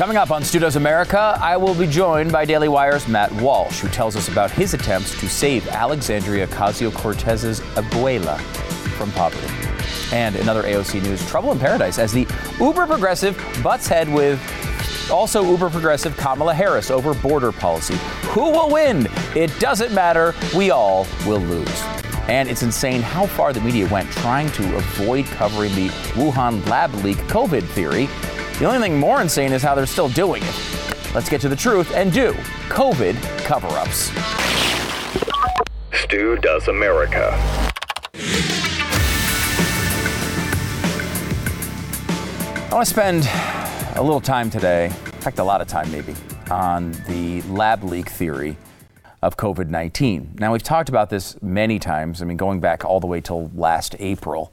[0.00, 3.80] Coming up on Stu Does America, I will be joined by Daily Wire's Matt Walsh,
[3.80, 8.40] who tells us about his attempts to save Alexandria Ocasio Cortez's abuela
[8.96, 9.46] from poverty.
[10.10, 12.26] And another AOC News trouble in paradise as the
[12.58, 14.40] uber progressive butts head with
[15.10, 17.98] also uber progressive Kamala Harris over border policy.
[18.28, 19.06] Who will win?
[19.36, 20.34] It doesn't matter.
[20.56, 21.82] We all will lose.
[22.26, 26.94] And it's insane how far the media went trying to avoid covering the Wuhan lab
[27.04, 28.08] leak COVID theory.
[28.60, 31.14] The only thing more insane is how they're still doing it.
[31.14, 32.32] Let's get to the truth and do
[32.68, 34.10] COVID cover ups.
[35.94, 37.30] Stu Does America.
[42.52, 43.26] I want to spend
[43.96, 44.92] a little time today, in
[45.22, 46.14] fact, a lot of time maybe,
[46.50, 48.58] on the lab leak theory
[49.22, 50.36] of COVID 19.
[50.38, 53.50] Now, we've talked about this many times, I mean, going back all the way till
[53.54, 54.52] last April.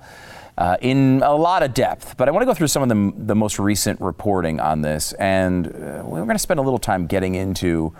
[0.57, 3.13] Uh, in a lot of depth, but I want to go through some of the,
[3.25, 7.05] the most recent reporting on this, and uh, we're going to spend a little time
[7.05, 7.93] getting into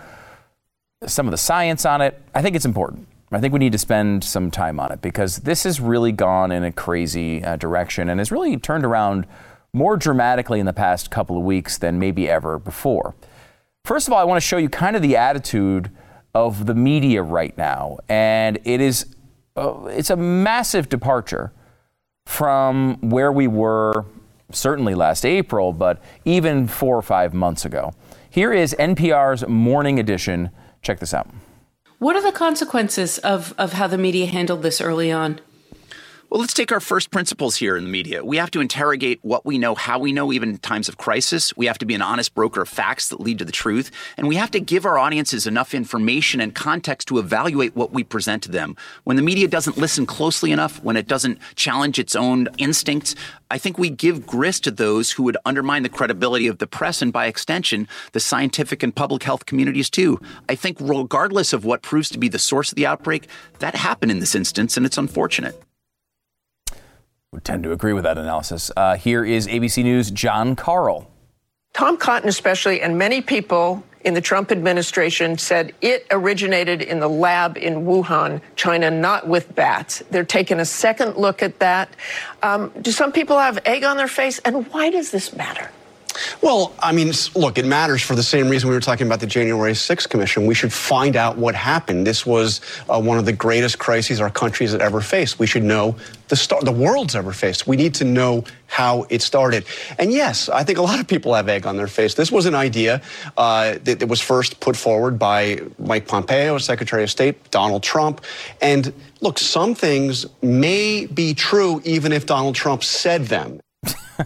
[1.06, 2.20] some of the science on it.
[2.34, 3.06] I think it's important.
[3.30, 6.50] I think we need to spend some time on it because this has really gone
[6.50, 9.26] in a crazy uh, direction and has really turned around
[9.72, 13.14] more dramatically in the past couple of weeks than maybe ever before.
[13.84, 15.90] First of all, I want to show you kind of the attitude
[16.34, 19.14] of the media right now, and it is
[19.56, 21.52] uh, it's a massive departure
[22.28, 24.04] from where we were
[24.52, 27.90] certainly last April, but even four or five months ago.
[28.28, 30.50] Here is NPR's morning edition.
[30.82, 31.26] Check this out.
[31.98, 35.40] What are the consequences of, of how the media handled this early on?
[36.30, 38.22] Well, let's take our first principles here in the media.
[38.22, 41.56] We have to interrogate what we know, how we know, even in times of crisis.
[41.56, 43.90] We have to be an honest broker of facts that lead to the truth.
[44.18, 48.04] And we have to give our audiences enough information and context to evaluate what we
[48.04, 48.76] present to them.
[49.04, 53.14] When the media doesn't listen closely enough, when it doesn't challenge its own instincts,
[53.50, 57.00] I think we give grist to those who would undermine the credibility of the press
[57.00, 60.20] and, by extension, the scientific and public health communities, too.
[60.46, 63.28] I think, regardless of what proves to be the source of the outbreak,
[63.60, 65.58] that happened in this instance, and it's unfortunate
[67.32, 68.70] would tend to agree with that analysis.
[68.76, 71.10] Uh, here is ABC News' Jon Karl.
[71.74, 77.08] Tom Cotton, especially, and many people in the Trump administration said it originated in the
[77.08, 80.02] lab in Wuhan, China, not with bats.
[80.10, 81.90] They're taking a second look at that.
[82.42, 84.38] Um, do some people have egg on their face?
[84.38, 85.70] And why does this matter?
[86.42, 89.26] Well, I mean, look, it matters for the same reason we were talking about the
[89.26, 90.46] January 6th Commission.
[90.46, 92.06] We should find out what happened.
[92.06, 95.38] This was uh, one of the greatest crises our country has ever faced.
[95.38, 95.96] We should know
[96.28, 97.66] the start, the world's ever faced.
[97.66, 99.64] We need to know how it started.
[99.98, 102.14] And yes, I think a lot of people have egg on their face.
[102.14, 103.02] This was an idea
[103.36, 108.22] uh, that, that was first put forward by Mike Pompeo, Secretary of State, Donald Trump.
[108.60, 113.60] And look, some things may be true even if Donald Trump said them.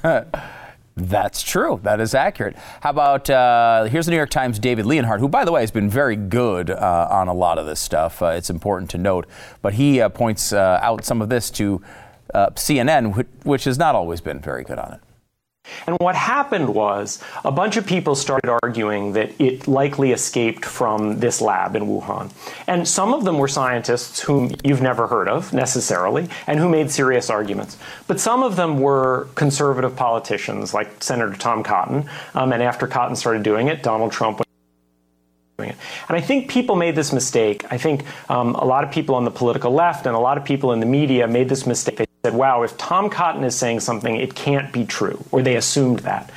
[0.95, 1.81] That's true.
[1.83, 2.55] That is accurate.
[2.83, 5.71] How about uh, here's the New York Times' David Leonhardt, who, by the way, has
[5.71, 8.21] been very good uh, on a lot of this stuff.
[8.21, 9.27] Uh, it's important to note,
[9.63, 11.81] but he uh, points uh, out some of this to
[12.35, 15.01] uh, CNN, which has not always been very good on it.
[15.87, 21.21] And what happened was a bunch of people started arguing that it likely escaped from
[21.21, 22.33] this lab in Wuhan.
[22.67, 26.91] And some of them were scientists whom you've never heard of necessarily and who made
[26.91, 27.79] serious arguments.
[28.07, 32.09] But some of them were conservative politicians like Senator Tom Cotton.
[32.35, 34.49] Um, and after Cotton started doing it, Donald Trump went
[35.59, 35.77] doing it.
[36.09, 37.65] and I think people made this mistake.
[37.71, 40.45] I think um, a lot of people on the political left and a lot of
[40.45, 41.97] people in the media made this mistake.
[41.97, 45.57] They said, wow, if Tom Cotton is saying something, it can't be true, or they
[45.57, 46.31] assumed that.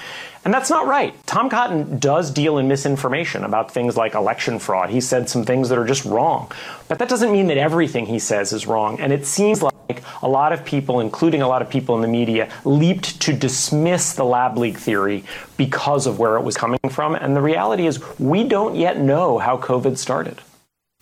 [0.44, 1.14] And that's not right.
[1.28, 4.90] Tom Cotton does deal in misinformation about things like election fraud.
[4.90, 6.52] He said some things that are just wrong.
[6.88, 9.00] But that doesn't mean that everything he says is wrong.
[9.00, 12.08] And it seems like a lot of people, including a lot of people in the
[12.08, 15.24] media, leaped to dismiss the lab leak theory
[15.56, 17.14] because of where it was coming from.
[17.14, 20.42] And the reality is, we don't yet know how COVID started.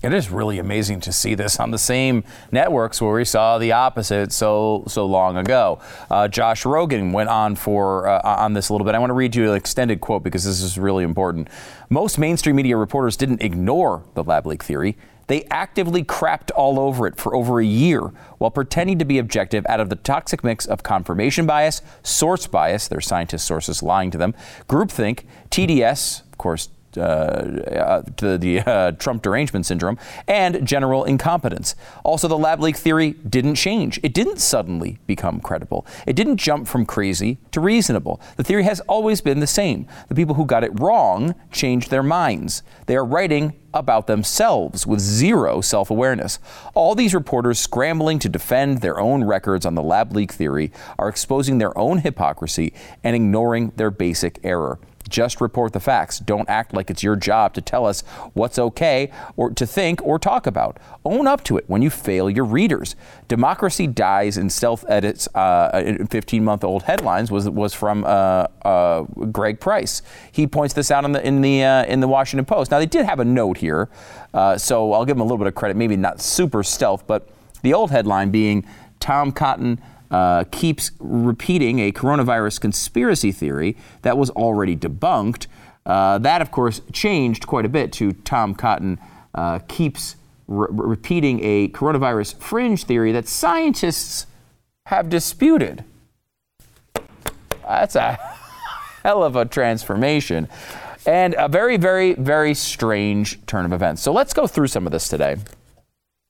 [0.04, 3.72] It is really amazing to see this on the same networks where we saw the
[3.72, 5.80] opposite so so long ago.
[6.12, 8.96] Uh, Josh Rogin went on for uh, on this a little bit.
[8.96, 11.48] I want to read you an extended quote because this is really important.
[11.90, 14.98] Most mainstream media reporters didn't ignore the lab leak theory.
[15.28, 18.02] They actively crapped all over it for over a year
[18.40, 22.90] while pretending to be objective out of the toxic mix of confirmation bias, source bias,
[22.90, 24.36] their scientist sources lying to them,
[24.68, 26.68] groupthink, TDS, of course,
[26.98, 29.98] uh, to the uh, Trump derangement syndrome,
[30.28, 31.76] and general incompetence.
[32.04, 34.00] Also, the lab leak theory didn't change.
[34.04, 35.86] It didn't suddenly become credible.
[36.06, 38.22] It didn't jump from crazy to reasonable.
[38.38, 39.88] The theory has always been the same.
[40.10, 42.64] The people who got it wrong changed their minds.
[42.86, 46.40] They are writing about themselves with zero self awareness.
[46.74, 51.10] All these reporters scrambling to defend their own records on the lab leak theory are
[51.10, 52.74] exposing their own hypocrisy
[53.04, 54.80] and ignoring their basic error.
[55.10, 56.20] Just report the facts.
[56.20, 58.02] Don't act like it's your job to tell us
[58.34, 60.78] what's okay or to think or talk about.
[61.06, 62.96] Own up to it when you fail your readers.
[63.28, 65.28] Democracy dies in stealth edits.
[65.36, 70.02] Uh, 15 month old headlines was was from uh, uh, Greg Price.
[70.32, 72.72] He points this out in the in the uh, in the Washington Post.
[72.72, 73.90] Now they did have a note here,
[74.34, 75.78] uh, so I'll give them a little bit of credit.
[75.78, 77.30] Maybe not super stealth, but
[77.62, 78.66] the old headline being
[79.00, 79.82] Tom Cotton
[80.14, 85.48] uh, keeps repeating a coronavirus conspiracy theory that was already debunked.
[85.88, 89.00] Uh, that, of course, changed quite a bit to Tom Cotton
[89.34, 90.16] uh, keeps
[90.48, 94.28] re- repeating a coronavirus fringe theory that scientists
[94.86, 95.84] have disputed.
[97.68, 98.12] That's a
[99.04, 100.48] hell of a transformation
[101.08, 104.04] and a very, very, very strange turn of events.
[104.04, 105.38] So let's go through some of this today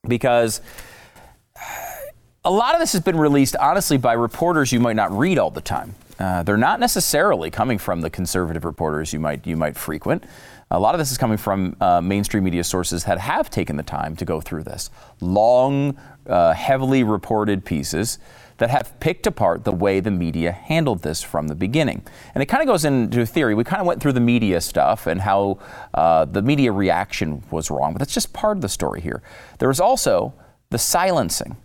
[0.08, 0.62] because
[2.44, 5.50] a lot of this has been released, honestly, by reporters you might not read all
[5.50, 5.94] the time.
[6.18, 10.24] Uh, they're not necessarily coming from the conservative reporters you might you might frequent.
[10.70, 13.82] A lot of this is coming from uh, mainstream media sources that have taken the
[13.82, 18.18] time to go through this long, uh, heavily reported pieces
[18.58, 22.02] that have picked apart the way the media handled this from the beginning.
[22.34, 23.54] And it kind of goes into theory.
[23.54, 25.58] We kind of went through the media stuff and how
[25.92, 29.22] uh, the media reaction was wrong, but that's just part of the story here.
[29.58, 30.34] There was also
[30.70, 31.56] the silencing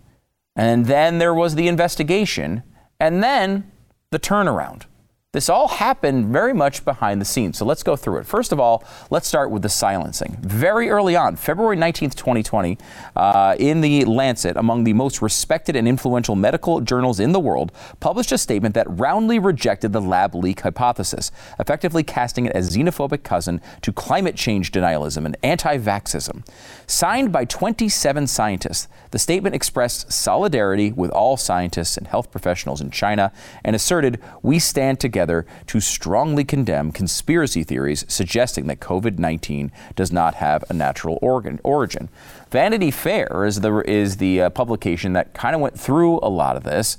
[0.56, 2.62] and then there was the investigation,
[2.98, 3.70] and then
[4.10, 4.84] the turnaround.
[5.32, 7.56] This all happened very much behind the scenes.
[7.56, 8.26] So let's go through it.
[8.26, 10.36] First of all, let's start with the silencing.
[10.40, 12.76] Very early on, February 19th, 2020,
[13.14, 17.70] uh, in the Lancet, among the most respected and influential medical journals in the world,
[18.00, 21.30] published a statement that roundly rejected the lab leak hypothesis,
[21.60, 26.44] effectively casting it as xenophobic cousin to climate change denialism and anti vaxism.
[26.88, 32.90] Signed by 27 scientists, the statement expressed solidarity with all scientists and health professionals in
[32.90, 33.30] China
[33.64, 39.70] and asserted, We stand together together to strongly condemn conspiracy theories suggesting that COVID 19
[39.94, 42.08] does not have a natural organ, origin.
[42.50, 46.56] Vanity Fair is the, is the uh, publication that kind of went through a lot
[46.56, 46.96] of this,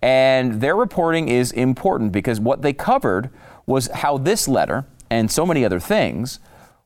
[0.00, 3.28] and their reporting is important because what they covered
[3.66, 6.38] was how this letter and so many other things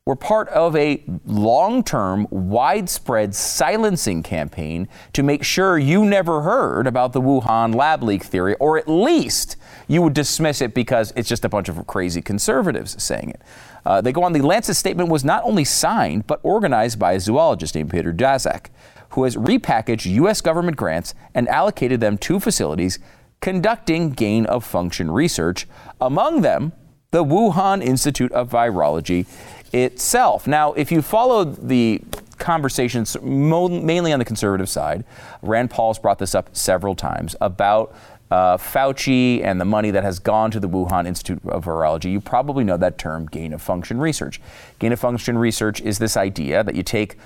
[0.09, 6.87] were part of a long term, widespread silencing campaign to make sure you never heard
[6.87, 9.57] about the Wuhan lab leak theory, or at least
[9.87, 13.43] you would dismiss it because it's just a bunch of crazy conservatives saying it.
[13.85, 17.21] Uh, they go on, the Lancet statement was not only signed, but organized by a
[17.21, 18.69] zoologist named Peter Daszak,
[19.11, 20.41] who has repackaged U.S.
[20.41, 22.99] government grants and allocated them to facilities
[23.43, 25.67] conducting gain of function research,
[26.01, 26.73] among them
[27.11, 29.27] the Wuhan Institute of Virology
[29.73, 30.47] itself.
[30.47, 32.01] Now, if you follow the
[32.39, 35.05] conversations mainly on the conservative side,
[35.43, 37.95] Rand Paul's brought this up several times about
[38.31, 42.21] uh, Fauci and the money that has gone to the Wuhan Institute of Virology, you
[42.21, 44.41] probably know that term gain of function research.
[44.79, 47.17] Gain of function research is this idea that you take,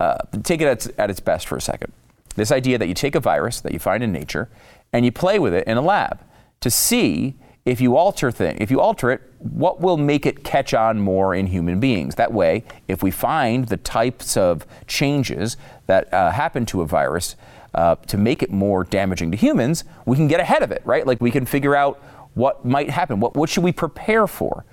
[0.00, 1.92] uh, take it at, at its best for a second.
[2.34, 4.48] This idea that you take a virus that you find in nature
[4.92, 6.20] and you play with it in a lab
[6.60, 7.36] to see
[7.68, 11.34] if you alter thing, if you alter it, what will make it catch on more
[11.34, 12.14] in human beings?
[12.14, 17.36] That way, if we find the types of changes that uh, happen to a virus
[17.74, 21.06] uh, to make it more damaging to humans, we can get ahead of it, right?
[21.06, 23.20] Like we can figure out what might happen.
[23.20, 24.64] What, what should we prepare for?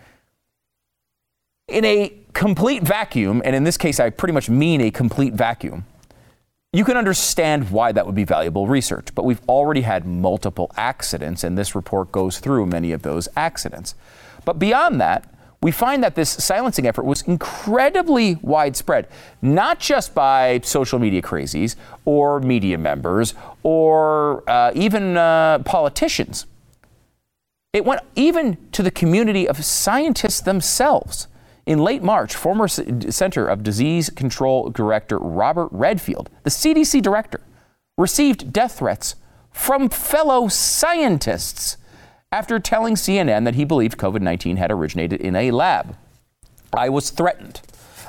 [1.67, 5.85] In a complete vacuum, and in this case, I pretty much mean a complete vacuum
[6.77, 11.43] you can understand why that would be valuable research, but we've already had multiple accidents,
[11.43, 13.95] and this report goes through many of those accidents.
[14.45, 19.07] But beyond that, we find that this silencing effort was incredibly widespread,
[19.41, 26.45] not just by social media crazies or media members or uh, even uh, politicians.
[27.73, 31.27] It went even to the community of scientists themselves.
[31.65, 37.41] In late March, former Center of Disease Control Director Robert Redfield, the CDC director,
[37.97, 39.15] received death threats
[39.51, 41.77] from fellow scientists
[42.31, 45.95] after telling CNN that he believed COVID 19 had originated in a lab.
[46.77, 47.61] I was threatened.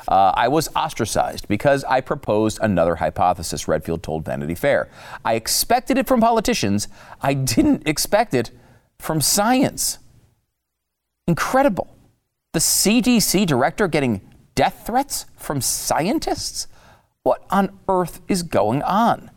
[0.09, 4.89] Uh, I was ostracized because I proposed another hypothesis, Redfield told Vanity Fair.
[5.25, 6.89] I expected it from politicians.
[7.23, 8.51] I didn't expect it
[8.99, 9.99] from science.
[11.27, 11.96] Incredible
[12.57, 14.23] the CDC director getting
[14.55, 16.69] death threats from scientists?
[17.23, 19.31] What on earth is going on?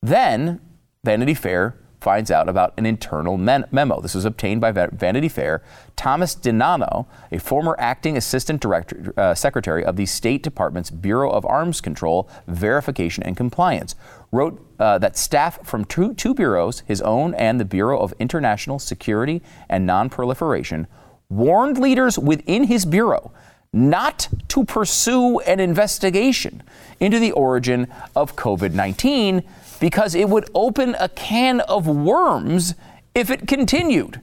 [0.00, 0.58] Then
[1.04, 4.00] Vanity Fair finds out about an internal memo.
[4.00, 5.62] This was obtained by Vanity Fair.
[5.94, 11.44] Thomas DiNanno, a former acting assistant director, uh, secretary of the State Department's Bureau of
[11.44, 13.94] Arms Control, Verification and Compliance,
[14.32, 18.78] wrote uh, that staff from two, two bureaus, his own and the Bureau of International
[18.78, 20.86] Security and Nonproliferation,
[21.28, 23.32] warned leaders within his bureau
[23.72, 26.62] not to pursue an investigation
[27.00, 29.42] into the origin of COVID 19
[29.80, 32.74] because it would open a can of worms
[33.14, 34.20] if it continued.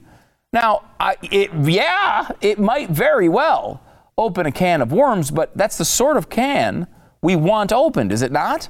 [0.52, 3.82] Now, I, it, yeah, it might very well
[4.18, 6.88] open a can of worms, but that's the sort of can
[7.22, 8.70] we want opened, is it not?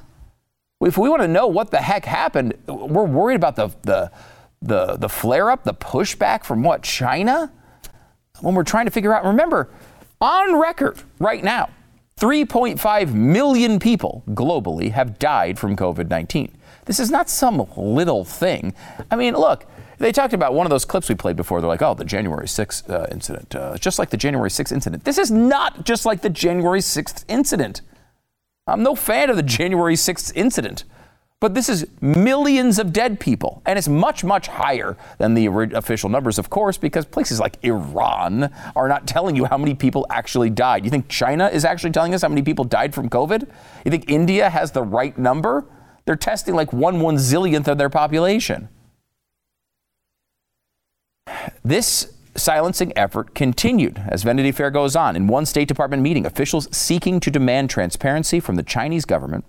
[0.80, 4.10] If we want to know what the heck happened, we're worried about the, the,
[4.62, 7.52] the, the flare up, the pushback from what, China?
[8.40, 9.68] When we're trying to figure out, remember,
[10.20, 11.70] on record right now,
[12.18, 16.56] 3.5 million people globally have died from COVID 19.
[16.86, 18.74] This is not some little thing.
[19.10, 19.66] I mean, look,
[19.98, 21.60] they talked about one of those clips we played before.
[21.60, 25.04] They're like, oh, the January 6th uh, incident, uh, just like the January 6th incident.
[25.04, 27.82] This is not just like the January 6th incident.
[28.66, 30.84] I'm no fan of the January 6th incident.
[31.38, 36.08] But this is millions of dead people, and it's much, much higher than the official
[36.08, 40.48] numbers, of course, because places like Iran are not telling you how many people actually
[40.48, 40.84] died.
[40.84, 43.50] You think China is actually telling us how many people died from COVID?
[43.84, 45.66] You think India has the right number?
[46.06, 48.70] They're testing like one one zillionth of their population.
[51.62, 55.16] This silencing effort continued as Vanity Fair goes on.
[55.16, 59.44] In one State Department meeting, officials seeking to demand transparency from the Chinese government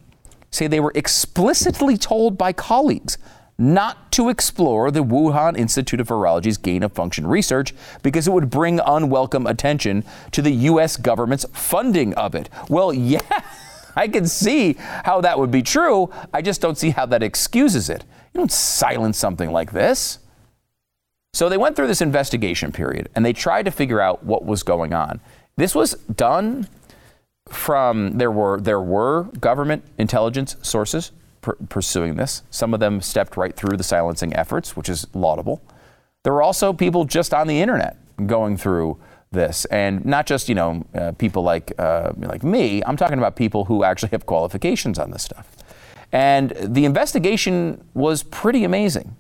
[0.57, 3.17] say they were explicitly told by colleagues
[3.57, 7.73] not to explore the Wuhan Institute of Virology's gain of function research
[8.03, 10.95] because it would bring unwelcome attention to the U.S.
[10.95, 12.49] government's funding of it.
[12.69, 13.41] Well, yeah,
[13.95, 14.73] I can see
[15.05, 16.11] how that would be true.
[16.33, 18.03] I just don't see how that excuses it.
[18.33, 20.19] You don't silence something like this.
[21.33, 24.63] So they went through this investigation period and they tried to figure out what was
[24.63, 25.19] going on.
[25.55, 26.67] This was done
[27.49, 31.11] from there were there were government intelligence sources
[31.41, 32.43] pr- pursuing this.
[32.49, 35.61] Some of them stepped right through the silencing efforts, which is laudable.
[36.23, 38.97] There were also people just on the internet going through
[39.31, 42.83] this, and not just you know uh, people like uh, like me.
[42.85, 45.55] I'm talking about people who actually have qualifications on this stuff.
[46.11, 49.15] And the investigation was pretty amazing.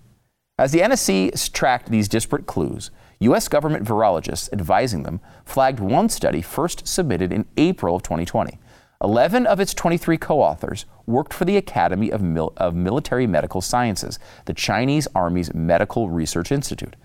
[0.57, 3.47] As the NSC tracked these disparate clues, U.S.
[3.47, 8.59] government virologists advising them flagged one study first submitted in April of 2020.
[9.03, 13.61] 11 of its 23 co authors worked for the Academy of, Mil- of, Military Medical
[13.61, 16.95] Sciences, the Chinese Army's Medical Research Institute.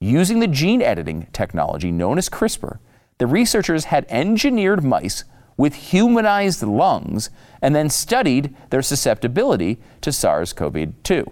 [0.00, 2.78] Using the gene editing technology known as CRISPR,
[3.18, 5.24] the researchers had engineered mice
[5.56, 7.30] with humanized lungs
[7.62, 11.30] and then studied their susceptibility to SARS CoV 2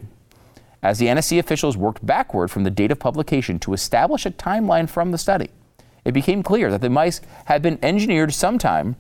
[0.83, 4.89] as the NSC officials worked backward from the date of publication to establish a timeline
[4.89, 5.51] from the study.
[6.05, 8.97] It became clear that the mice had been engineered sometime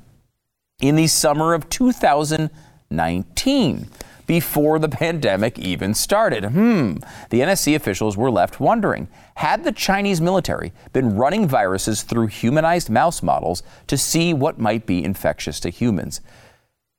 [0.81, 3.89] in the summer of 2019,
[4.27, 6.45] before the pandemic even started.
[6.45, 6.97] Hmm,
[7.31, 12.91] the NSC officials were left wondering had the Chinese military been running viruses through humanized
[12.91, 16.21] mouse models to see what might be infectious to humans?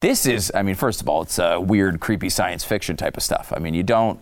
[0.02, 3.24] This is, I mean, first of all, it's a weird, creepy science fiction type of
[3.24, 3.54] stuff.
[3.56, 4.20] I mean, you don't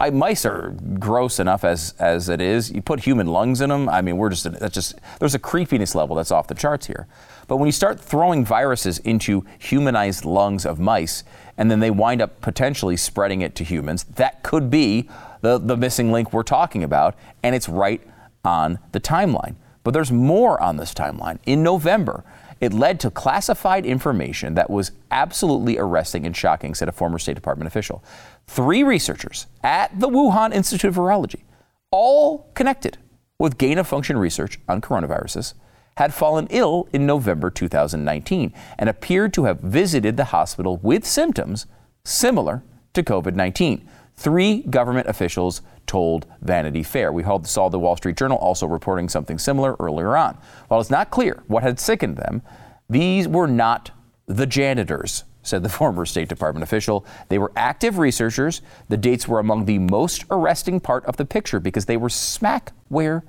[0.00, 2.70] I, mice are gross enough as as it is.
[2.70, 3.88] You put human lungs in them.
[3.88, 7.06] I mean, we're just that's just there's a creepiness level that's off the charts here.
[7.46, 11.24] But when you start throwing viruses into humanized lungs of mice,
[11.58, 15.08] and then they wind up potentially spreading it to humans, that could be
[15.42, 18.02] the the missing link we're talking about, and it's right
[18.44, 19.56] on the timeline.
[19.82, 21.38] But there's more on this timeline.
[21.44, 22.24] In November,
[22.64, 27.34] it led to classified information that was absolutely arresting and shocking, said a former State
[27.34, 28.02] Department official.
[28.46, 31.42] Three researchers at the Wuhan Institute of Virology,
[31.90, 32.96] all connected
[33.38, 35.52] with gain of function research on coronaviruses,
[35.98, 41.66] had fallen ill in November 2019 and appeared to have visited the hospital with symptoms
[42.04, 42.62] similar
[42.94, 43.86] to COVID 19.
[44.16, 47.12] Three government officials told Vanity Fair.
[47.12, 50.38] We saw the Wall Street Journal also reporting something similar earlier on.
[50.68, 52.42] While it's not clear what had sickened them,
[52.88, 53.90] these were not
[54.26, 57.06] the janitors, said the former State Department official.
[57.28, 58.62] They were active researchers.
[58.88, 62.72] The dates were among the most arresting part of the picture because they were smack
[62.88, 63.24] where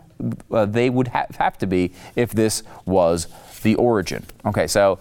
[0.51, 3.27] uh, they would ha- have to be if this was
[3.63, 4.25] the origin.
[4.45, 4.99] Okay, so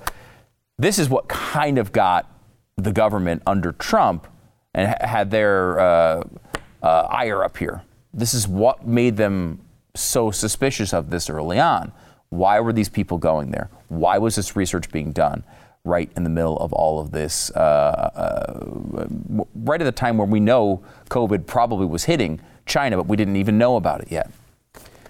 [0.79, 2.31] this is what kind of got
[2.77, 4.27] the government under Trump
[4.75, 6.23] and ha- had their uh,
[6.85, 7.83] uh, ire up here.
[8.13, 9.61] This is what made them
[9.95, 11.93] so suspicious of this early on.
[12.29, 13.71] Why were these people going there?
[13.89, 15.45] Why was this research being done
[15.85, 17.51] right in the middle of all of this?
[17.53, 23.07] Uh, uh, right at the time when we know COVID probably was hitting China, but
[23.07, 24.31] we didn't even know about it yet.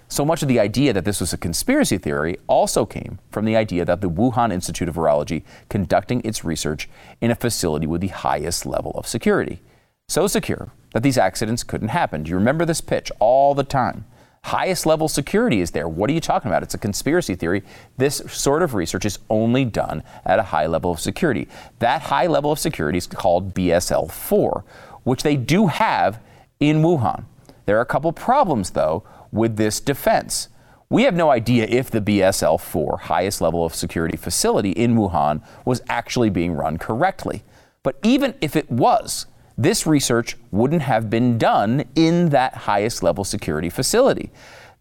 [0.07, 3.57] So much of the idea that this was a conspiracy theory also came from the
[3.57, 6.87] idea that the Wuhan Institute of Virology conducting its research
[7.19, 9.59] in a facility with the highest level of security.
[10.07, 12.23] So secure that these accidents couldn't happen.
[12.23, 14.05] Do you remember this pitch all the time?
[14.45, 15.89] Highest level security is there.
[15.89, 16.63] What are you talking about?
[16.63, 17.63] It's a conspiracy theory.
[17.97, 21.49] This sort of research is only done at a high level of security.
[21.79, 24.63] That high level of security is called BSL 4,
[25.03, 26.21] which they do have
[26.61, 27.25] in Wuhan.
[27.65, 30.47] There are a couple problems, though, with this defense.
[30.89, 35.45] We have no idea if the BSL 4 highest level of security facility in Wuhan
[35.65, 37.43] was actually being run correctly.
[37.83, 39.25] But even if it was,
[39.57, 44.31] this research wouldn't have been done in that highest level security facility.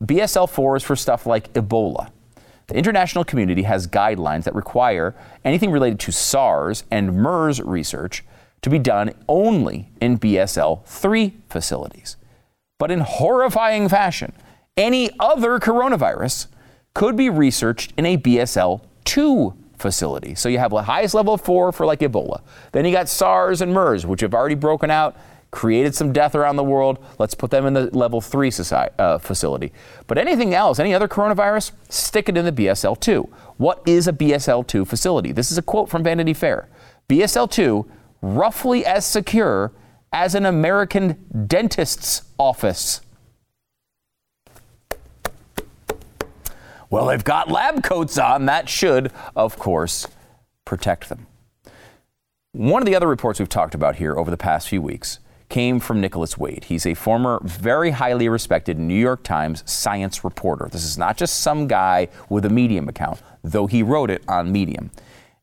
[0.02, 2.11] BSL 4 is for stuff like Ebola.
[2.66, 5.14] The international community has guidelines that require
[5.45, 8.25] anything related to SARS and MERS research
[8.62, 12.16] to be done only in BSL 3 facilities.
[12.78, 14.33] But in horrifying fashion,
[14.76, 16.47] any other coronavirus
[16.95, 20.35] could be researched in a BSL 2 facility.
[20.35, 22.43] So you have the highest level of four for like Ebola.
[22.73, 25.16] Then you got SARS and MERS, which have already broken out,
[25.50, 26.99] created some death around the world.
[27.19, 29.73] Let's put them in the level three society, uh, facility.
[30.07, 33.23] But anything else, any other coronavirus, stick it in the BSL 2.
[33.57, 35.33] What is a BSL 2 facility?
[35.33, 36.69] This is a quote from Vanity Fair.
[37.09, 37.87] BSL 2,
[38.21, 39.73] roughly as secure
[40.12, 43.00] as an American dentist's office.
[46.94, 48.46] Well, they've got lab coats on.
[48.46, 50.06] That should, of course,
[50.64, 51.26] protect them.
[52.52, 55.80] One of the other reports we've talked about here over the past few weeks came
[55.80, 56.66] from Nicholas Wade.
[56.66, 60.68] He's a former, very highly respected New York Times science reporter.
[60.70, 64.52] This is not just some guy with a Medium account, though he wrote it on
[64.52, 64.92] Medium.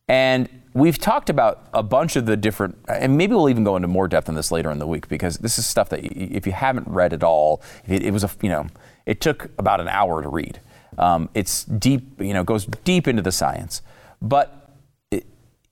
[0.07, 3.89] And we've talked about a bunch of the different, and maybe we'll even go into
[3.89, 6.53] more depth on this later in the week because this is stuff that if you
[6.53, 8.67] haven't read it all, it, it was a, you know,
[9.05, 10.61] it took about an hour to read.
[10.97, 13.81] Um, it's deep, you know, goes deep into the science.
[14.21, 14.69] But
[15.09, 15.25] it,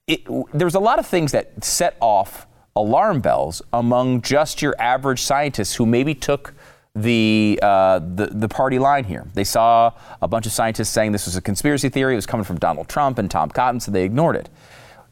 [0.07, 5.21] it, there's a lot of things that set off alarm bells among just your average
[5.21, 6.53] scientists who maybe took
[6.95, 9.27] the, uh, the, the party line here.
[9.33, 12.13] They saw a bunch of scientists saying this was a conspiracy theory.
[12.13, 14.49] It was coming from Donald Trump and Tom Cotton, so they ignored it.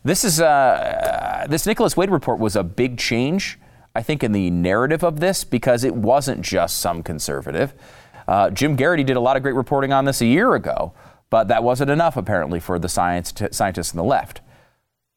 [0.04, 3.60] This is uh, this Nicholas Wade report was a big change,
[3.94, 7.74] I think, in the narrative of this because it wasn't just some conservative.
[8.28, 10.94] Uh, Jim Geraghty did a lot of great reporting on this a year ago,
[11.30, 14.42] but that wasn't enough apparently for the science t- scientists on the left.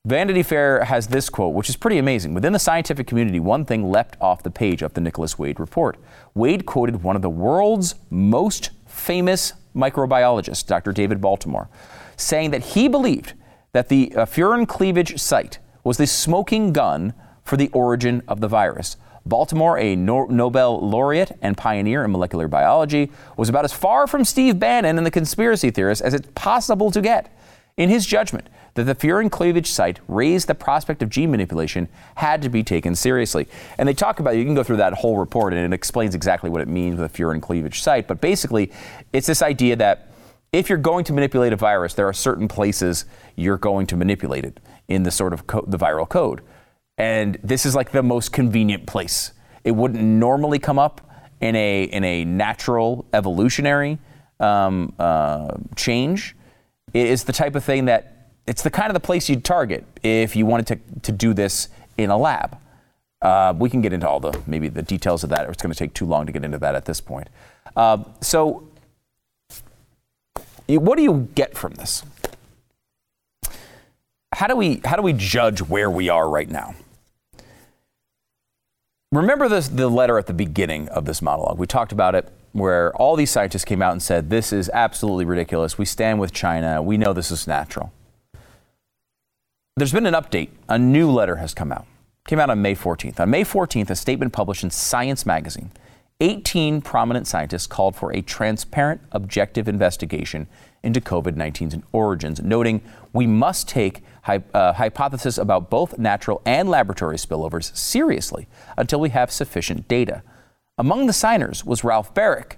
[0.06, 2.32] Vanity Fair has this quote, which is pretty amazing.
[2.32, 5.98] Within the scientific community, one thing leapt off the page of the Nicholas Wade report.
[6.34, 10.92] Wade quoted one of the world's most famous microbiologists, Dr.
[10.92, 11.68] David Baltimore,
[12.16, 13.34] saying that he believed
[13.72, 17.12] that the uh, furin cleavage site was the smoking gun
[17.44, 18.96] for the origin of the virus.
[19.26, 24.24] Baltimore, a no- Nobel laureate and pioneer in molecular biology, was about as far from
[24.24, 27.36] Steve Bannon and the conspiracy theorists as it's possible to get.
[27.76, 32.42] In his judgment, that the furin cleavage site raised the prospect of gene manipulation had
[32.42, 33.48] to be taken seriously.
[33.78, 36.50] And they talk about, you can go through that whole report and it explains exactly
[36.50, 38.06] what it means with a furin cleavage site.
[38.06, 38.70] But basically,
[39.12, 40.08] it's this idea that
[40.52, 43.04] if you're going to manipulate a virus, there are certain places
[43.36, 46.42] you're going to manipulate it in the sort of co- the viral code.
[47.00, 49.32] And this is like the most convenient place.
[49.64, 51.00] It wouldn't normally come up
[51.40, 53.98] in a, in a natural evolutionary
[54.38, 56.36] um, uh, change.
[56.92, 59.86] It is the type of thing that it's the kind of the place you'd target
[60.02, 62.58] if you wanted to, to do this in a lab.
[63.22, 65.72] Uh, we can get into all the maybe the details of that, or it's going
[65.72, 67.28] to take too long to get into that at this point.
[67.76, 68.68] Uh, so,
[70.66, 72.02] what do you get from this?
[74.32, 76.74] How do we how do we judge where we are right now?
[79.12, 81.58] Remember this, the letter at the beginning of this monologue.
[81.58, 85.24] We talked about it where all these scientists came out and said, This is absolutely
[85.24, 85.76] ridiculous.
[85.76, 86.80] We stand with China.
[86.80, 87.92] We know this is natural.
[89.76, 90.50] There's been an update.
[90.68, 91.86] A new letter has come out.
[92.28, 93.18] Came out on May 14th.
[93.18, 95.72] On May 14th, a statement published in Science magazine
[96.20, 100.46] 18 prominent scientists called for a transparent, objective investigation
[100.84, 102.80] into COVID 19's origins, noting
[103.12, 108.46] we must take uh, hypothesis about both natural and laboratory spillovers seriously
[108.76, 110.22] until we have sufficient data.
[110.78, 112.56] Among the signers was Ralph Baric.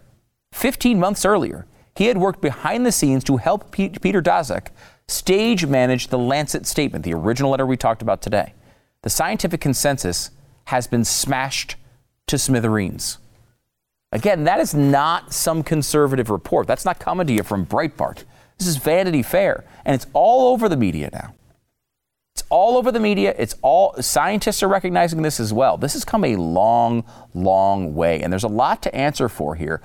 [0.53, 4.69] 15 months earlier, he had worked behind the scenes to help P- Peter Daszak
[5.09, 8.55] stage manage the Lancet statement, the original letter we talked about today.
[9.03, 10.31] The scientific consensus
[10.67, 11.77] has been smashed
[12.29, 13.19] to smithereens.
[14.13, 16.67] Again, that is not some conservative report.
[16.67, 18.25] That's not coming to you from Breitbart.
[18.63, 21.35] This is Vanity Fair, and it's all over the media now.
[22.37, 23.35] It's all over the media.
[23.37, 25.77] It's all scientists are recognizing this as well.
[25.77, 27.03] This has come a long,
[27.35, 29.83] long way, and there's a lot to answer for here.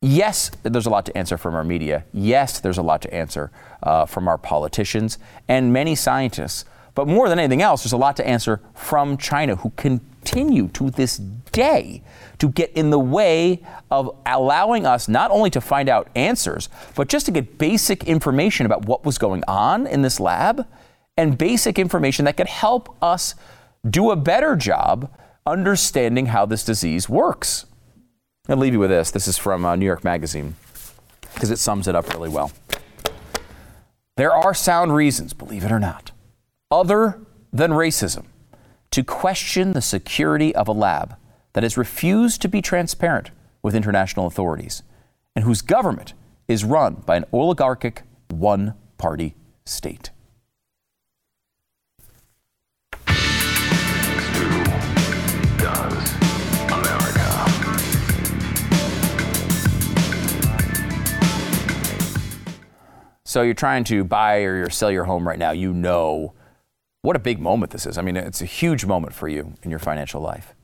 [0.00, 2.04] Yes, there's a lot to answer from our media.
[2.10, 3.50] Yes, there's a lot to answer
[3.82, 6.64] uh, from our politicians and many scientists.
[6.94, 10.88] But more than anything else, there's a lot to answer from China, who continue to
[10.88, 12.02] this day
[12.38, 17.08] to get in the way of allowing us not only to find out answers, but
[17.08, 20.66] just to get basic information about what was going on in this lab
[21.16, 23.34] and basic information that could help us
[23.88, 25.10] do a better job
[25.46, 27.66] understanding how this disease works.
[28.48, 29.10] I'll leave you with this.
[29.10, 30.54] This is from uh, New York Magazine
[31.34, 32.52] because it sums it up really well.
[34.16, 36.12] There are sound reasons, believe it or not,
[36.70, 37.20] other
[37.52, 38.24] than racism,
[38.90, 41.16] to question the security of a lab
[41.58, 43.32] that has refused to be transparent
[43.64, 44.84] with international authorities
[45.34, 46.14] and whose government
[46.46, 49.34] is run by an oligarchic one party
[49.66, 50.12] state.
[63.24, 65.50] So you're trying to buy or sell your home right now.
[65.50, 66.34] You know
[67.02, 67.98] what a big moment this is.
[67.98, 70.54] I mean, it's a huge moment for you in your financial life.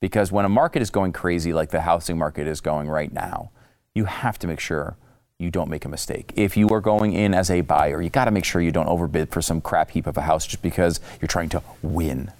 [0.00, 3.50] Because when a market is going crazy like the housing market is going right now,
[3.94, 4.96] you have to make sure
[5.38, 6.32] you don't make a mistake.
[6.36, 8.88] If you are going in as a buyer, you got to make sure you don't
[8.88, 12.30] overbid for some crap heap of a house just because you're trying to win.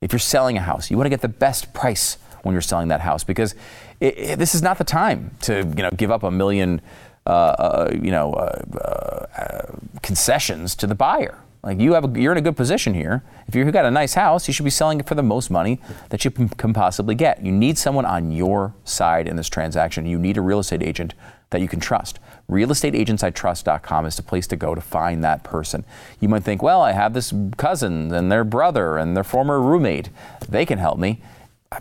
[0.00, 2.88] If you're selling a house, you want to get the best price when you're selling
[2.88, 3.54] that house because
[4.00, 6.80] it, it, this is not the time to you know give up a million
[7.26, 11.38] uh, uh, you know uh, uh concessions to the buyer.
[11.62, 13.22] Like you have, a, you're in a good position here.
[13.46, 15.78] If you've got a nice house, you should be selling it for the most money
[16.08, 17.44] that you can possibly get.
[17.44, 20.06] You need someone on your side in this transaction.
[20.06, 21.12] You need a real estate agent
[21.50, 22.18] that you can trust.
[22.50, 25.84] RealestateAgentsITrust.com is the place to go to find that person.
[26.18, 30.08] You might think, well, I have this cousin and their brother and their former roommate.
[30.48, 31.20] They can help me.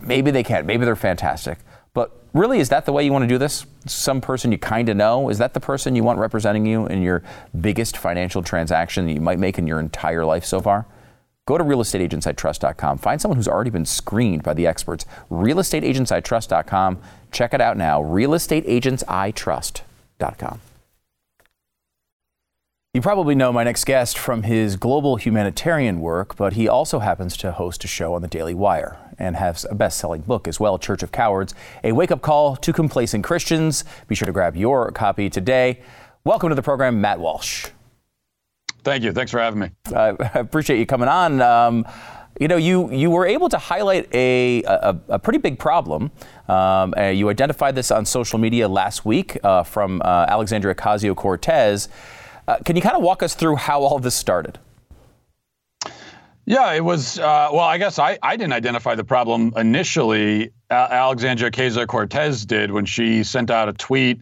[0.02, 0.66] Maybe they can.
[0.66, 1.60] Maybe they're fantastic.
[1.94, 3.66] But really, is that the way you want to do this?
[3.86, 5.30] Some person you kind of know?
[5.30, 7.24] Is that the person you want representing you in your
[7.60, 10.86] biggest financial transaction that you might make in your entire life so far?
[11.46, 13.00] Go to realestateagentsitrust.com.
[13.00, 15.06] Find someone who's already been screened by the experts.
[15.32, 17.00] Realestateagentsitrust.com.
[17.32, 18.04] Check it out now.
[18.04, 20.62] Realestateagentsitrust.com.
[22.96, 27.38] You probably know my next guest from his global humanitarian work, but he also happens
[27.38, 30.60] to host a show on the Daily Wire and has a best selling book as
[30.60, 33.86] well, Church of Cowards, a wake up call to complacent Christians.
[34.08, 35.82] Be sure to grab your copy today.
[36.24, 37.68] Welcome to the program, Matt Walsh.
[38.84, 39.12] Thank you.
[39.12, 39.70] Thanks for having me.
[39.96, 41.44] I appreciate you coming on.
[41.44, 41.86] Um,
[42.40, 46.10] you know, you, you were able to highlight a, a, a pretty big problem.
[46.48, 51.16] Um, uh, you identified this on social media last week uh, from uh, Alexandria Ocasio
[51.16, 51.88] Cortez.
[52.50, 54.58] Uh, can you kind of walk us through how all this started?
[56.48, 57.20] Yeah, it was.
[57.20, 60.52] Uh, well, I guess I, I didn't identify the problem initially.
[60.72, 64.22] Alexandria Ocasio Cortez did when she sent out a tweet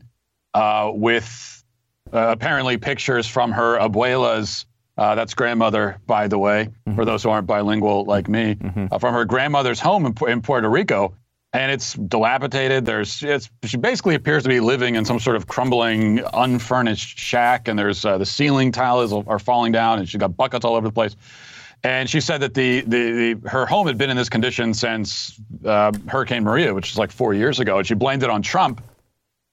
[0.53, 1.63] uh, with
[2.11, 4.65] uh, apparently pictures from her abuela's.
[4.97, 6.95] Uh, that's grandmother, by the way, mm-hmm.
[6.95, 8.87] for those who aren't bilingual like me, mm-hmm.
[8.91, 11.13] Uh, from her grandmother's home in, in Puerto Rico
[11.57, 12.85] and it's dilapidated.
[12.85, 17.67] There's it's she basically appears to be living in some sort of crumbling, unfurnished shack,
[17.67, 20.87] and there's uh, the ceiling tiles are falling down, and she's got buckets all over
[20.87, 21.15] the place.
[21.83, 25.39] And she said that the, the, the her home had been in this condition since
[25.65, 28.83] uh, Hurricane Maria, which is like four years ago, and she blamed it on Trump.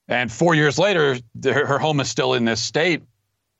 [0.08, 3.02] And four years later, her, her home is still in this state.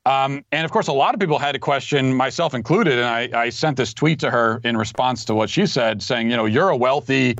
[0.05, 2.99] Um, and of course, a lot of people had to question, myself included.
[2.99, 6.29] And I, I sent this tweet to her in response to what she said, saying,
[6.29, 7.35] you know, you're a wealthy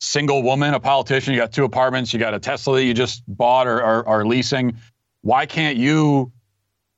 [0.00, 3.22] single woman, a politician, you got two apartments, you got a Tesla that you just
[3.26, 4.76] bought or are leasing.
[5.22, 6.32] Why can't you,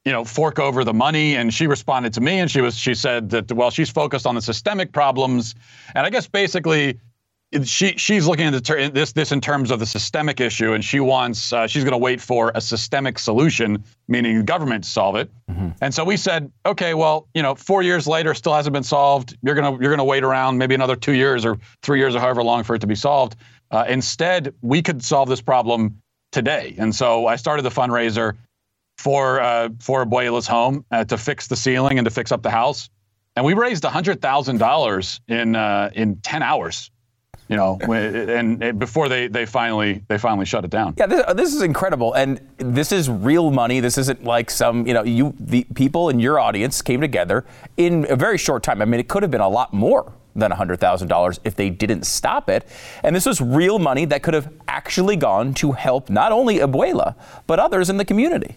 [0.05, 1.37] you know, fork over the money?
[1.37, 4.35] And she responded to me and she was she said that well, she's focused on
[4.35, 5.55] the systemic problems.
[5.95, 7.01] And I guess basically
[7.65, 11.01] she she's looking at ter- this this in terms of the systemic issue, and she
[11.01, 15.17] wants uh, she's going to wait for a systemic solution, meaning the government to solve
[15.17, 15.31] it.
[15.51, 15.71] Mm-hmm.
[15.81, 19.37] And so we said, okay, well, you know, four years later, still hasn't been solved.
[19.43, 22.45] You're gonna you're gonna wait around maybe another two years or three years or however
[22.45, 23.35] long for it to be solved.
[23.73, 26.77] Uh, instead, we could solve this problem today.
[26.79, 28.37] And so I started the fundraiser
[28.99, 32.51] for uh, for Abuela's home uh, to fix the ceiling and to fix up the
[32.51, 32.91] house.
[33.35, 36.93] And we raised hundred thousand dollars in uh, in ten hours
[37.51, 40.95] you know, and, before they, they finally they finally shut it down.
[40.97, 43.81] Yeah, this, this, is incredible, and this is real money.
[43.81, 47.45] This isn't like some you know you the people in your audience came together
[47.77, 48.81] in a very short time.
[48.81, 52.49] I mean, it could have been a lot more than $100,000 if they didn't stop
[52.49, 52.65] it.
[53.03, 57.17] And this was real money that could have actually gone to help not only Abuela,
[57.49, 58.55] but others in the community.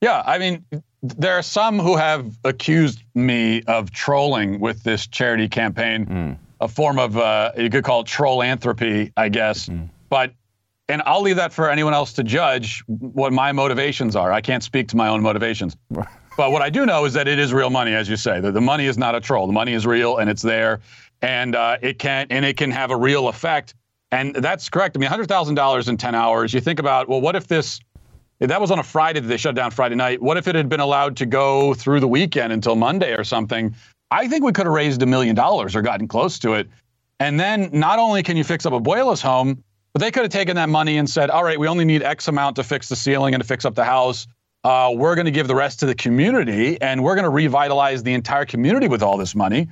[0.00, 0.64] Yeah, I mean,
[1.02, 6.06] there are some who have accused me of trolling with this charity campaign.
[6.06, 9.68] Mm a form of uh, you could call it trollanthropy, I guess.
[9.68, 9.88] Mm.
[10.08, 10.34] But
[10.88, 14.32] and I'll leave that for anyone else to judge what my motivations are.
[14.32, 15.76] I can't speak to my own motivations.
[15.90, 18.40] but what I do know is that it is real money, as you say.
[18.40, 19.46] The, the money is not a troll.
[19.46, 20.80] The money is real and it's there.
[21.22, 23.74] and uh, it can and it can have a real effect.
[24.12, 24.96] And that's correct.
[24.96, 26.52] I mean, hundred thousand dollars in ten hours.
[26.52, 27.80] You think about well, what if this?
[28.40, 30.22] If that was on a Friday that they shut down Friday night.
[30.22, 33.74] What if it had been allowed to go through the weekend until Monday or something?
[34.10, 36.68] I think we could have raised a million dollars or gotten close to it.
[37.20, 40.32] And then not only can you fix up a Abuela's home, but they could have
[40.32, 42.96] taken that money and said, all right, we only need X amount to fix the
[42.96, 44.26] ceiling and to fix up the house.
[44.62, 48.02] Uh, we're going to give the rest to the community and we're going to revitalize
[48.02, 49.68] the entire community with all this money.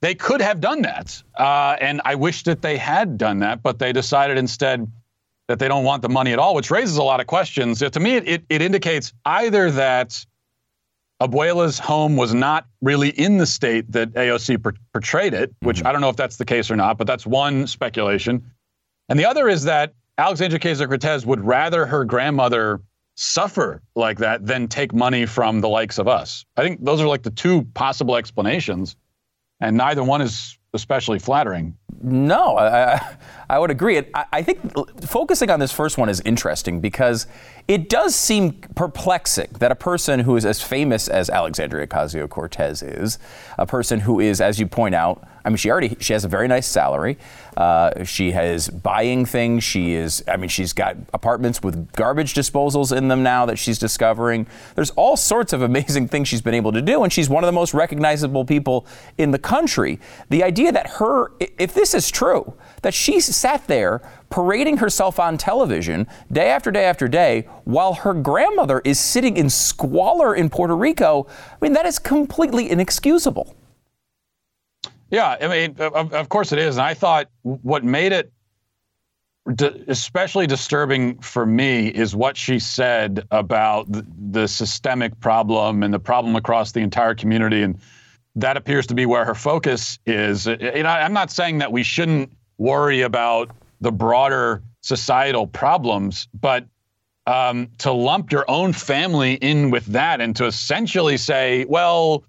[0.00, 1.22] They could have done that.
[1.38, 4.90] Uh, and I wish that they had done that, but they decided instead
[5.48, 7.80] that they don't want the money at all, which raises a lot of questions.
[7.80, 10.24] To me, it, it indicates either that
[11.20, 15.86] Abuela's home was not really in the state that AOC per- portrayed it, which mm-hmm.
[15.86, 18.50] I don't know if that's the case or not, but that's one speculation.
[19.08, 22.80] And the other is that Alexandria Ocasio Cortez would rather her grandmother
[23.16, 26.46] suffer like that than take money from the likes of us.
[26.56, 28.96] I think those are like the two possible explanations,
[29.60, 31.76] and neither one is especially flattering.
[32.02, 33.16] No, I,
[33.48, 33.98] I would agree.
[33.98, 34.60] I, I think
[35.04, 37.26] focusing on this first one is interesting because
[37.68, 42.82] it does seem perplexing that a person who is as famous as Alexandria Ocasio Cortez
[42.82, 43.18] is,
[43.58, 46.28] a person who is, as you point out, I mean, she already she has a
[46.28, 47.18] very nice salary.
[47.56, 49.64] Uh, she has buying things.
[49.64, 53.78] She is, I mean, she's got apartments with garbage disposals in them now that she's
[53.78, 54.46] discovering.
[54.74, 57.48] There's all sorts of amazing things she's been able to do, and she's one of
[57.48, 58.86] the most recognizable people
[59.18, 59.98] in the country.
[60.28, 64.00] The idea that her, if this is true, that she sat there
[64.30, 69.50] parading herself on television day after day after day while her grandmother is sitting in
[69.50, 73.56] squalor in Puerto Rico, I mean, that is completely inexcusable.
[75.10, 76.76] Yeah, I mean, of, of course it is.
[76.76, 78.32] And I thought what made it
[79.88, 85.98] especially disturbing for me is what she said about the, the, systemic problem and the
[85.98, 87.62] problem across the entire community.
[87.62, 87.78] And
[88.36, 90.46] that appears to be where her focus is.
[90.46, 96.66] And I, I'm not saying that we shouldn't worry about the broader societal problems, but
[97.26, 102.24] um, to lump your own family in with that and to essentially say, well,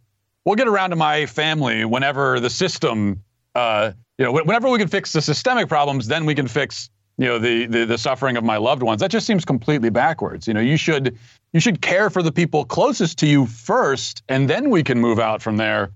[0.45, 3.23] we'll get around to my family whenever the system,
[3.56, 7.25] uh, you know, whenever we can fix the systemic problems, then we can fix, you
[7.25, 9.01] know, the, the the suffering of my loved ones.
[9.01, 10.47] That just seems completely backwards.
[10.47, 11.17] You know, you should
[11.54, 15.19] you should care for the people closest to you first, and then we can move
[15.19, 15.91] out from there,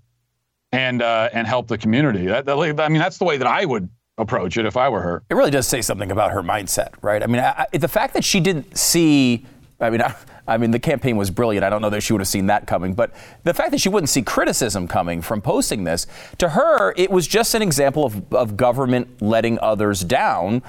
[0.72, 2.26] and uh, and help the community.
[2.26, 5.02] That, that, I mean, that's the way that I would approach it if I were
[5.02, 5.24] her.
[5.30, 7.22] It really does say something about her mindset, right?
[7.22, 9.46] I mean, I, the fact that she didn't see,
[9.80, 10.16] I mean, I,
[10.48, 11.64] I, mean, the campaign was brilliant.
[11.64, 13.12] I don't know that she would have seen that coming, but
[13.44, 17.28] the fact that she wouldn't see criticism coming from posting this, to her, it was
[17.28, 20.62] just an example of, of government letting others down.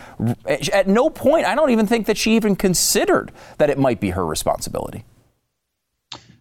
[0.47, 4.11] At no point, I don't even think that she even considered that it might be
[4.11, 5.05] her responsibility.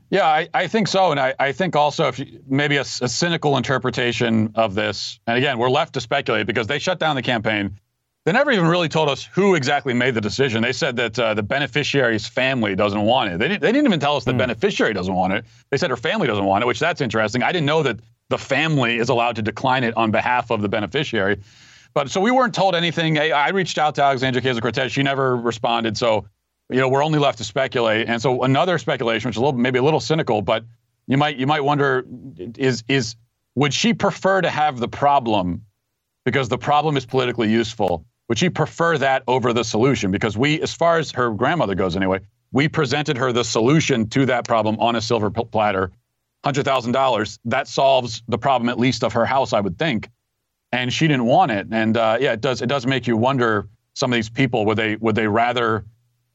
[0.09, 1.11] Yeah, I, I think so.
[1.11, 5.37] And I, I think also if you, maybe a, a, cynical interpretation of this, and
[5.37, 7.79] again, we're left to speculate because they shut down the campaign.
[8.25, 10.63] They never even really told us who exactly made the decision.
[10.63, 13.37] They said that uh, the beneficiary's family doesn't want it.
[13.37, 14.39] They, didn't, they didn't even tell us the mm.
[14.39, 15.45] beneficiary doesn't want it.
[15.69, 17.43] They said her family doesn't want it, which that's interesting.
[17.43, 20.69] I didn't know that the family is allowed to decline it on behalf of the
[20.69, 21.39] beneficiary.
[21.93, 23.19] But so we weren't told anything.
[23.19, 24.91] I, I reached out to Alexandria Ocasio Cortez.
[24.91, 25.95] She never responded.
[25.95, 26.25] So
[26.69, 28.07] you know, we're only left to speculate.
[28.07, 30.65] And so another speculation, which is a little maybe a little cynical, but
[31.07, 32.05] you might you might wonder
[32.57, 33.15] is is
[33.55, 35.63] would she prefer to have the problem
[36.25, 38.05] because the problem is politically useful?
[38.29, 40.11] Would she prefer that over the solution?
[40.11, 42.19] Because we, as far as her grandmother goes anyway,
[42.51, 45.91] we presented her the solution to that problem on a silver platter,
[46.43, 47.39] hundred thousand dollars.
[47.45, 50.09] That solves the problem at least of her house, I would think.
[50.71, 51.67] And she didn't want it.
[51.71, 53.67] And uh, yeah, it does it does make you wonder.
[53.93, 55.85] Some of these people would they would they rather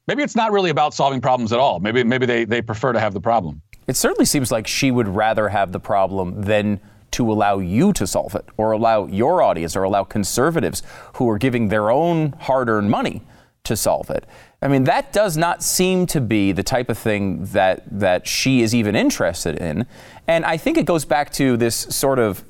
[0.07, 1.81] maybe it's not really about solving problems at all.
[1.81, 3.61] Maybe maybe they, they prefer to have the problem.
[3.87, 6.81] It certainly seems like she would rather have the problem than
[7.13, 10.83] to allow you to solve it or allow your audience or allow conservatives
[11.15, 13.23] who are giving their own hard-earned money
[13.65, 14.25] to solve it.
[14.63, 18.63] I mean, that does not seem to be the type of thing that that she
[18.63, 19.87] is even interested in.
[20.27, 22.45] And I think it goes back to this sort of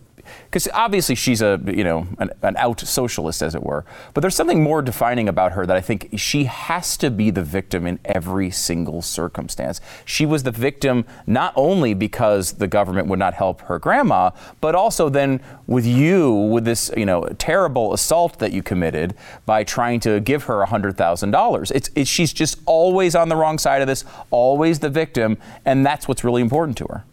[0.51, 3.85] because obviously she's a you know an, an, out socialist as it were.
[4.15, 7.43] But there's something more defining about her that i think she has to be the
[7.43, 9.81] victim in every single circumstance.
[10.05, 14.75] She was the victim not only because the government would not help her grandma but
[14.75, 19.15] also then with you with this you know terrible assault that you committed
[19.47, 23.81] by trying to give her $100000 it's, it's she's just always on the wrong side
[23.81, 27.05] of this always the victim and that's what's really important to her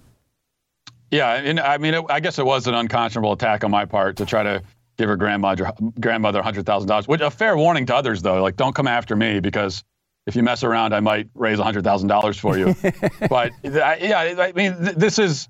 [1.11, 4.17] yeah, and I mean, it, I guess it was an unconscionable attack on my part
[4.17, 4.61] to try to
[4.97, 7.07] give her grandmother grandmother hundred thousand dollars.
[7.07, 9.83] Which a fair warning to others, though, like don't come after me because
[10.25, 12.75] if you mess around, I might raise hundred thousand dollars for you.
[13.29, 15.47] but yeah, I mean, this is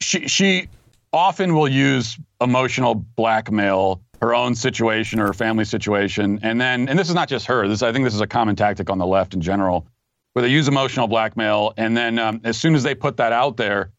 [0.00, 0.68] she she
[1.12, 6.98] often will use emotional blackmail, her own situation or her family situation, and then, and
[6.98, 7.66] this is not just her.
[7.66, 9.86] This I think this is a common tactic on the left in general,
[10.32, 13.56] where they use emotional blackmail, and then um, as soon as they put that out
[13.56, 13.90] there,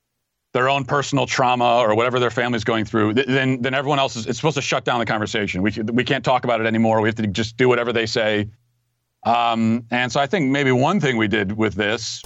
[0.53, 4.25] their own personal trauma or whatever their family's going through, then then everyone else is
[4.27, 5.61] it's supposed to shut down the conversation.
[5.61, 7.01] We we can't talk about it anymore.
[7.01, 8.49] We have to just do whatever they say.
[9.23, 12.23] Um, and so I think maybe one thing we did with this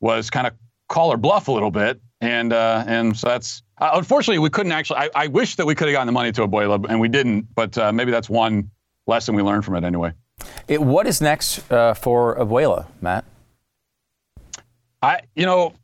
[0.00, 0.54] was kind of
[0.88, 4.72] call her bluff a little bit, and uh, and so that's uh, unfortunately we couldn't
[4.72, 5.00] actually.
[5.00, 7.54] I, I, wish that we could have gotten the money to Abuela, and we didn't.
[7.54, 8.70] But uh, maybe that's one
[9.06, 10.12] lesson we learned from it anyway.
[10.68, 13.24] It, what is next uh, for Abuela, Matt?
[15.02, 15.74] I you know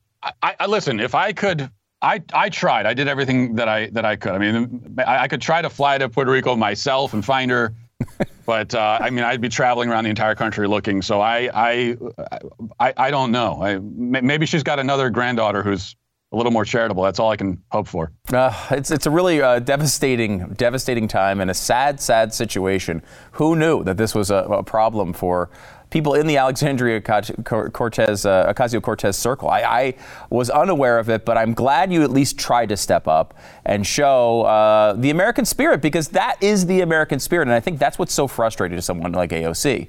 [0.42, 1.00] I, I listen.
[1.00, 1.70] If I could
[2.04, 2.84] I, I tried.
[2.84, 4.32] I did everything that I that I could.
[4.32, 7.74] I mean, I, I could try to fly to Puerto Rico myself and find her,
[8.46, 11.00] but uh, I mean, I'd be traveling around the entire country looking.
[11.00, 11.96] So I I
[12.78, 13.62] I, I don't know.
[13.62, 15.96] I, maybe she's got another granddaughter who's
[16.30, 17.02] a little more charitable.
[17.04, 18.12] That's all I can hope for.
[18.30, 23.02] Uh, it's it's a really uh, devastating devastating time and a sad sad situation.
[23.32, 25.48] Who knew that this was a, a problem for
[25.94, 29.48] people in the Alexandria Cortez, uh, Ocasio Cortez circle.
[29.48, 29.94] I, I,
[30.28, 33.32] was unaware of it, but I'm glad you at least tried to step up
[33.64, 37.46] and show uh, the American spirit because that is the American spirit.
[37.46, 39.86] And I think that's what's so frustrating to someone like AOC.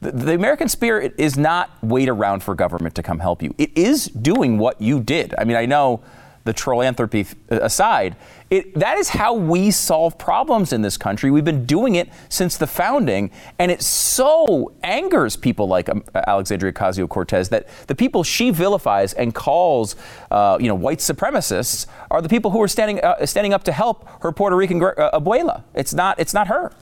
[0.00, 3.76] The, the American spirit is not wait around for government to come help you, it
[3.76, 5.34] is doing what you did.
[5.36, 6.04] I mean, I know
[6.48, 8.16] the trollanthropy aside,
[8.48, 11.30] it, that is how we solve problems in this country.
[11.30, 16.72] We've been doing it since the founding, and it so angers people like um, Alexandria
[16.72, 19.94] Ocasio Cortez that the people she vilifies and calls,
[20.30, 23.72] uh, you know, white supremacists are the people who are standing uh, standing up to
[23.72, 25.64] help her Puerto Rican uh, abuela.
[25.74, 26.72] It's not it's not her.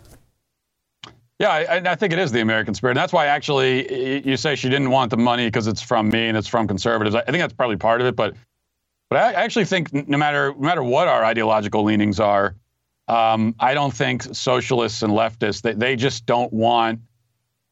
[1.38, 2.92] Yeah, I, I, think it is the American spirit.
[2.92, 6.28] And that's why actually you say she didn't want the money because it's from me
[6.28, 7.14] and it's from conservatives.
[7.14, 8.16] I think that's probably part of it.
[8.16, 8.34] But
[9.08, 12.54] but I actually think no matter no matter what our ideological leanings are,
[13.08, 17.00] um, I don't think socialists and leftists they, they just don't want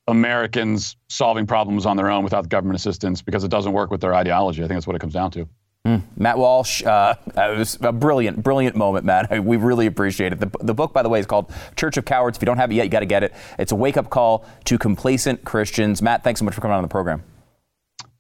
[0.07, 4.15] Americans solving problems on their own without government assistance because it doesn't work with their
[4.15, 4.63] ideology.
[4.63, 5.49] I think that's what it comes down to.
[5.87, 6.03] Mm.
[6.17, 9.31] Matt Walsh, uh, it was a brilliant, brilliant moment, Matt.
[9.45, 10.41] We really appreciate it.
[10.41, 12.39] The, the book, by the way, is called Church of Cowards.
[12.39, 13.35] If you don't have it yet, you got to get it.
[13.59, 16.01] It's a wake up call to complacent Christians.
[16.01, 17.23] Matt, thanks so much for coming on the program.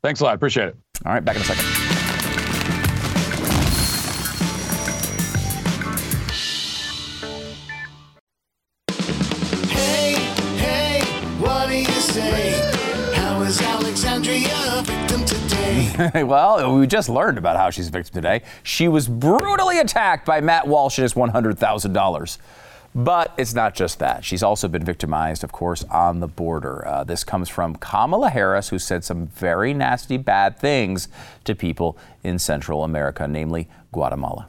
[0.03, 0.35] Thanks a lot.
[0.35, 0.77] Appreciate it.
[1.07, 1.94] All right, back in a second.
[16.15, 18.43] well, we just learned about how she's a victim today.
[18.63, 22.39] She was brutally attacked by Matt Walsh and his $100,000.
[22.97, 24.25] But it's not just that.
[24.25, 26.87] She's also been victimized, of course, on the border.
[26.87, 31.09] Uh, this comes from Kamala Harris, who said some very nasty, bad things
[31.45, 34.49] to people in Central America, namely Guatemala.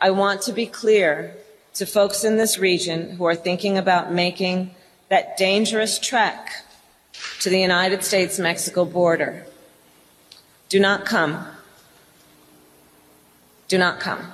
[0.00, 1.34] I want to be clear
[1.74, 4.70] to folks in this region who are thinking about making
[5.08, 6.64] that dangerous trek
[7.40, 9.46] to the United States Mexico border.
[10.68, 11.46] Do not come.
[13.68, 14.32] Do not come.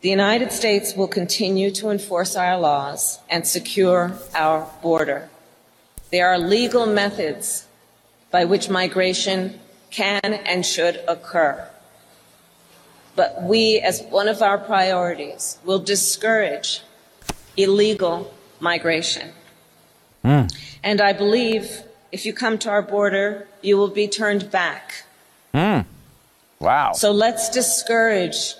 [0.00, 5.30] The United States will continue to enforce our laws and secure our border.
[6.10, 7.66] There are legal methods
[8.30, 9.58] by which migration
[9.90, 11.68] can and should occur.
[13.16, 16.82] But we, as one of our priorities, will discourage
[17.56, 19.30] illegal migration.
[20.24, 20.52] Mm.
[20.82, 21.82] And I believe
[22.12, 25.04] if you come to our border, you will be turned back.
[25.52, 25.84] Mm.
[26.60, 26.92] Wow.
[26.92, 28.54] So let's discourage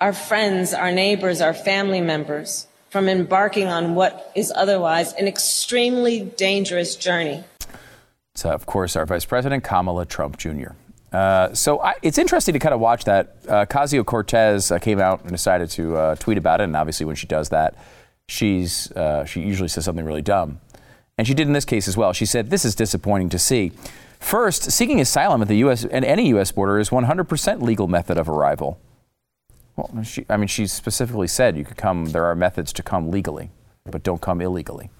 [0.00, 6.20] our friends, our neighbors, our family members from embarking on what is otherwise an extremely
[6.20, 7.44] dangerous journey.
[8.34, 10.72] So, of course, our Vice President, Kamala Trump Jr.
[11.12, 13.36] Uh, so I, it's interesting to kind of watch that.
[13.48, 17.06] Uh, Ocasio Cortez uh, came out and decided to uh, tweet about it, and obviously,
[17.06, 17.74] when she does that,
[18.28, 20.60] she's uh, she usually says something really dumb.
[21.18, 22.12] And she did in this case as well.
[22.12, 23.72] She said, This is disappointing to see.
[24.20, 25.84] First, seeking asylum at the U.S.
[25.84, 26.52] and any U.S.
[26.52, 28.78] border is 100% legal method of arrival.
[29.76, 33.10] Well, she, I mean, she specifically said you could come, there are methods to come
[33.10, 33.50] legally,
[33.84, 34.90] but don't come illegally.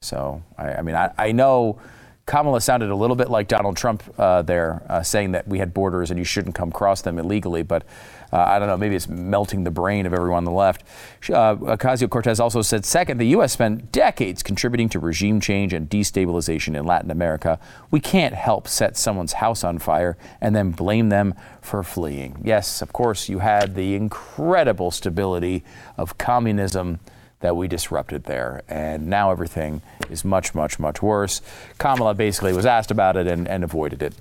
[0.00, 1.80] So, I, I mean, I, I know
[2.26, 5.74] Kamala sounded a little bit like Donald Trump uh, there, uh, saying that we had
[5.74, 7.62] borders and you shouldn't come across them illegally.
[7.62, 7.84] But
[8.32, 10.82] uh, I don't know, maybe it's melting the brain of everyone on the left.
[11.28, 13.52] Uh, Ocasio Cortez also said, second, the U.S.
[13.52, 17.58] spent decades contributing to regime change and destabilization in Latin America.
[17.90, 22.40] We can't help set someone's house on fire and then blame them for fleeing.
[22.44, 25.64] Yes, of course, you had the incredible stability
[25.96, 27.00] of communism
[27.40, 28.62] that we disrupted there.
[28.68, 31.42] And now everything is much, much, much worse.
[31.78, 34.14] Kamala basically was asked about it and, and avoided it.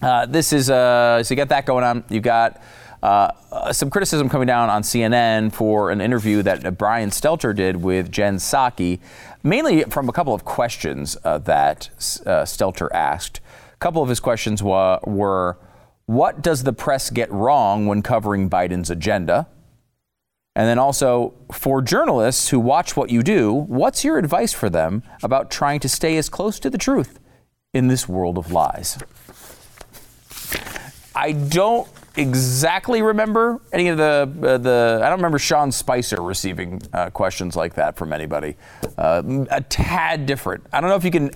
[0.00, 2.02] Uh, this is uh, so you got that going on.
[2.08, 2.60] You got
[3.02, 8.12] uh, some criticism coming down on CNN for an interview that Brian Stelter did with
[8.12, 9.00] Jen Psaki,
[9.42, 11.90] mainly from a couple of questions uh, that
[12.24, 13.40] uh, Stelter asked.
[13.72, 15.58] A couple of his questions wa- were,
[16.06, 19.48] "What does the press get wrong when covering Biden's agenda?"
[20.54, 25.02] And then also, for journalists who watch what you do, what's your advice for them
[25.22, 27.18] about trying to stay as close to the truth
[27.72, 28.98] in this world of lies?
[31.14, 35.00] I don't exactly remember any of the uh, the.
[35.02, 38.56] I don't remember Sean Spicer receiving uh, questions like that from anybody.
[38.96, 40.64] Uh, a tad different.
[40.72, 41.30] I don't know if you can.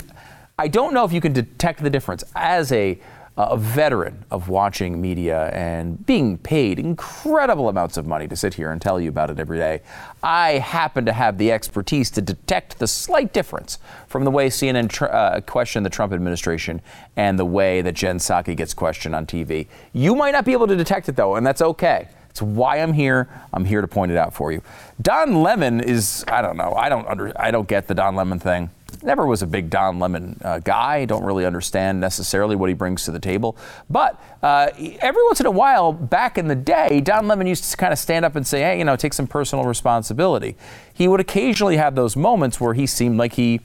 [0.59, 2.99] I don't know if you can detect the difference as a
[3.39, 8.70] a veteran of watching media and being paid incredible amounts of money to sit here
[8.70, 9.82] and tell you about it every day,
[10.22, 13.78] I happen to have the expertise to detect the slight difference
[14.09, 16.80] from the way CNN tr- uh, questioned the Trump administration
[17.16, 19.66] and the way that Jen Psaki gets questioned on TV.
[19.93, 22.09] You might not be able to detect it though, and that's okay.
[22.30, 23.28] It's why I'm here.
[23.53, 24.62] I'm here to point it out for you.
[25.01, 26.72] Don Lemon is I don't know.
[26.74, 28.70] I don't under I don't get the Don Lemon thing
[29.07, 31.05] never was a big Don Lemon uh, guy.
[31.05, 33.57] Don't really understand necessarily what he brings to the table.
[33.89, 34.69] But uh,
[35.01, 37.99] every once in a while, back in the day, Don Lemon used to kind of
[37.99, 40.57] stand up and say, hey, you know, take some personal responsibility.
[40.93, 43.61] He would occasionally have those moments where he seemed like he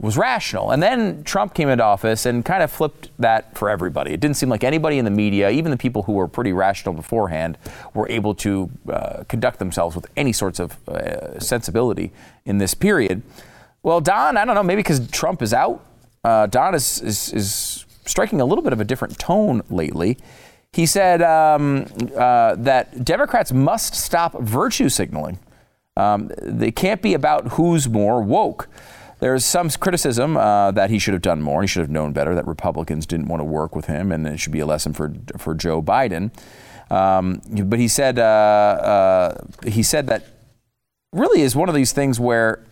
[0.00, 0.70] was rational.
[0.70, 4.12] And then Trump came into office and kind of flipped that for everybody.
[4.12, 6.94] It didn't seem like anybody in the media, even the people who were pretty rational
[6.94, 7.58] beforehand,
[7.94, 12.12] were able to uh, conduct themselves with any sorts of uh, sensibility
[12.44, 13.22] in this period.
[13.82, 15.84] Well, Don, I don't know, maybe because Trump is out,
[16.24, 20.16] uh, Don is, is, is, striking a little bit of a different tone lately.
[20.72, 25.38] He said um, uh, that Democrats must stop virtue signaling.
[25.94, 28.68] Um, they can't be about who's more woke.
[29.20, 31.62] There's some criticism uh, that he should have done more.
[31.62, 34.38] He should have known better that Republicans didn't want to work with him, and it
[34.38, 36.30] should be a lesson for for Joe Biden.
[36.90, 40.24] Um, but he said uh, uh, he said that
[41.12, 42.64] really is one of these things where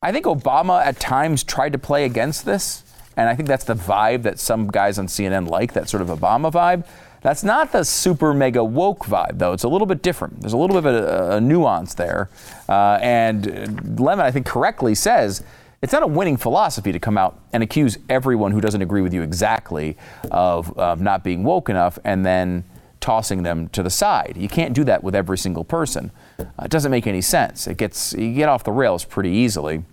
[0.00, 2.84] I think Obama at times tried to play against this,
[3.16, 6.08] and I think that's the vibe that some guys on CNN like, that sort of
[6.08, 6.86] Obama vibe.
[7.20, 9.52] That's not the super mega woke vibe, though.
[9.52, 10.40] It's a little bit different.
[10.40, 12.30] There's a little bit of a, a nuance there.
[12.68, 15.42] Uh, and Lemon, I think, correctly says
[15.82, 19.12] it's not a winning philosophy to come out and accuse everyone who doesn't agree with
[19.12, 19.96] you exactly
[20.30, 22.62] of, of not being woke enough and then
[23.00, 24.36] tossing them to the side.
[24.36, 26.10] You can't do that with every single person.
[26.38, 27.66] Uh, it doesn't make any sense.
[27.66, 29.84] It gets you get off the rails pretty easily.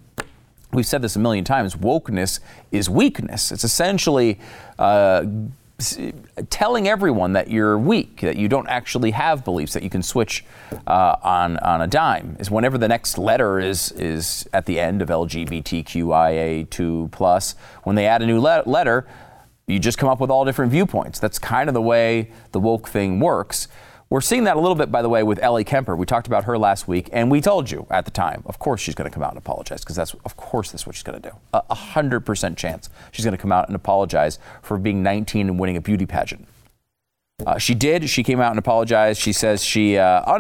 [0.71, 1.75] We've said this a million times.
[1.75, 2.39] Wokeness
[2.71, 3.51] is weakness.
[3.51, 4.39] It's essentially
[4.77, 5.25] uh,
[6.49, 10.45] telling everyone that you're weak, that you don't actually have beliefs, that you can switch
[10.87, 12.37] uh, on on a dime.
[12.39, 18.07] Is whenever the next letter is is at the end of LGBTQIA2 plus, when they
[18.07, 19.05] add a new le- letter,
[19.68, 21.20] you just come up with all different viewpoints.
[21.20, 23.68] That's kind of the way the woke thing works.
[24.07, 25.95] We're seeing that a little bit, by the way, with Ellie Kemper.
[25.95, 28.80] We talked about her last week, and we told you at the time, of course
[28.80, 31.20] she's going to come out and apologize, because that's, of course, that's what she's going
[31.20, 31.36] to do.
[31.53, 35.59] A hundred percent chance she's going to come out and apologize for being 19 and
[35.59, 36.47] winning a beauty pageant.
[37.43, 38.09] Uh, she did.
[38.09, 39.19] She came out and apologized.
[39.19, 40.38] She says she uh, uh,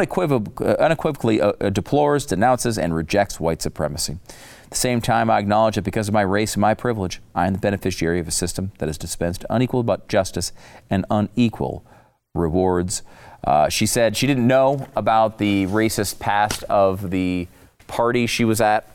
[0.79, 4.17] unequivocally uh, uh, deplores, denounces, and rejects white supremacy.
[4.63, 7.47] At the same time, I acknowledge that because of my race and my privilege, I
[7.47, 10.53] am the beneficiary of a system that has dispensed unequal but justice
[10.89, 11.85] and unequal
[12.33, 13.03] rewards.
[13.43, 17.47] Uh, she said she didn't know about the racist past of the
[17.87, 18.89] party she was at,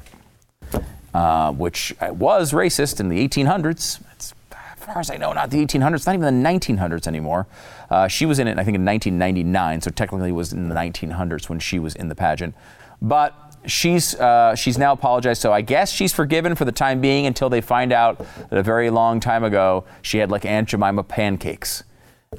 [1.55, 4.01] which was racist in the 1800s.
[4.14, 7.46] It's, as far as I know, not the 1800s, not even the 1900s anymore.
[7.91, 10.74] Uh, she was in it, I think, in 1999, so technically it was in the
[10.74, 12.55] 1900s when she was in the pageant.
[13.03, 13.34] But
[13.66, 17.49] she's uh, she's now apologized, so I guess she's forgiven for the time being until
[17.49, 18.18] they find out
[18.51, 21.82] that a very long time ago she had like Aunt Jemima pancakes,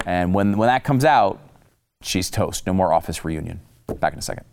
[0.06, 1.40] and when when that comes out,
[2.02, 2.66] she's toast.
[2.66, 3.60] No more office reunion.
[4.00, 4.46] Back in a second.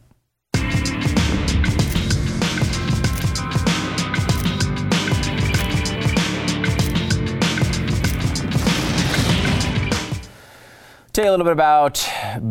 [11.18, 12.08] Tell you a little bit about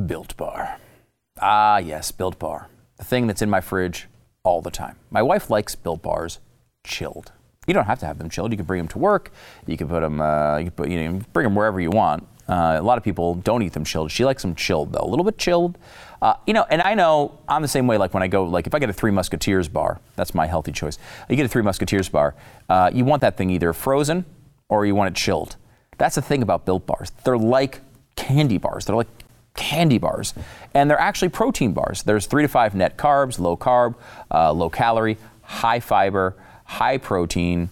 [0.07, 0.77] Built Bar.
[1.39, 2.67] Ah, yes, Built Bar.
[2.97, 4.09] The thing that's in my fridge
[4.43, 4.97] all the time.
[5.09, 6.39] My wife likes Built Bars
[6.83, 7.31] chilled.
[7.65, 8.51] You don't have to have them chilled.
[8.51, 9.31] You can bring them to work.
[9.67, 10.19] You can put them.
[10.19, 12.27] Uh, you can put, you know, bring them wherever you want.
[12.45, 14.11] Uh, a lot of people don't eat them chilled.
[14.11, 15.77] She likes them chilled though, a little bit chilled.
[16.21, 17.97] Uh, you know, and I know I'm the same way.
[17.97, 20.73] Like when I go, like if I get a Three Musketeers bar, that's my healthy
[20.73, 20.97] choice.
[21.29, 22.35] You get a Three Musketeers bar,
[22.67, 24.25] uh, you want that thing either frozen
[24.67, 25.55] or you want it chilled.
[25.97, 27.13] That's the thing about Built bars.
[27.23, 27.79] They're like
[28.27, 28.85] candy bars.
[28.85, 29.07] They're like
[29.55, 30.33] candy bars,
[30.73, 32.03] and they're actually protein bars.
[32.03, 33.95] There's three to five net carbs, low carb,
[34.31, 37.69] uh, low calorie, high fiber, high protein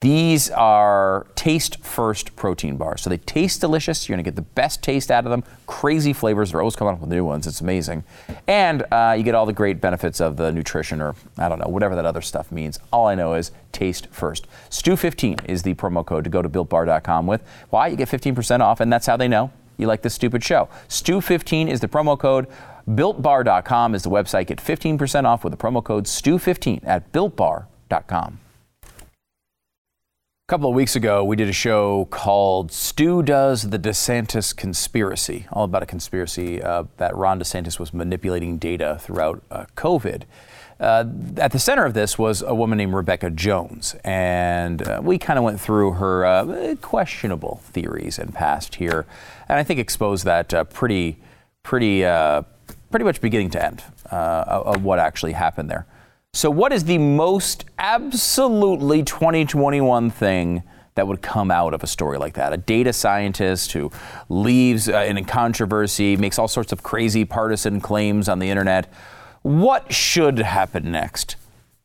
[0.00, 3.02] These are taste first protein bars.
[3.02, 4.08] So they taste delicious.
[4.08, 5.42] You're going to get the best taste out of them.
[5.66, 6.52] Crazy flavors.
[6.52, 7.48] They're always coming up with new ones.
[7.48, 8.04] It's amazing.
[8.46, 11.66] And uh, you get all the great benefits of the nutrition or, I don't know,
[11.66, 12.78] whatever that other stuff means.
[12.92, 14.46] All I know is taste first.
[14.70, 17.42] Stew15 is the promo code to go to builtbar.com with.
[17.70, 17.88] Why?
[17.88, 20.68] You get 15% off, and that's how they know you like this stupid show.
[20.88, 22.46] Stew15 is the promo code.
[22.88, 24.46] BuiltBar.com is the website.
[24.46, 28.40] Get 15% off with the promo code STEW15 at BuiltBar.com.
[30.48, 35.46] A couple of weeks ago, we did a show called Stu Does the DeSantis Conspiracy,
[35.52, 40.22] all about a conspiracy uh, that Ron DeSantis was manipulating data throughout uh, COVID.
[40.80, 41.04] Uh,
[41.38, 45.38] at the center of this was a woman named Rebecca Jones, and uh, we kind
[45.38, 49.04] of went through her uh, questionable theories and past here,
[49.48, 51.18] and I think exposed that uh, pretty,
[51.64, 55.86] pretty, pretty much beginning to end of what actually happened there.
[56.34, 60.62] So, what is the most absolutely 2021 thing
[60.94, 62.52] that would come out of a story like that?
[62.52, 63.90] A data scientist who
[64.28, 68.92] leaves uh, in a controversy, makes all sorts of crazy partisan claims on the internet.
[69.48, 71.36] What should happen next?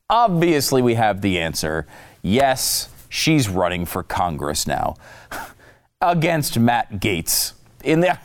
[0.10, 1.88] Obviously, we have the answer.
[2.22, 4.96] Yes, she's running for Congress now
[6.02, 7.54] against Matt Gaetz.
[7.86, 8.20] In the